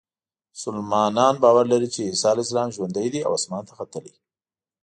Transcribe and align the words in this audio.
مسلمانان 0.53 1.33
باور 1.43 1.65
لري 1.71 1.89
چې 1.93 2.01
عیسی 2.07 2.25
علیه 2.31 2.45
السلام 2.45 2.69
ژوندی 2.75 3.07
دی 3.13 3.19
او 3.27 3.31
اسمان 3.39 3.63
ته 3.69 3.73
ختلی. 3.79 4.13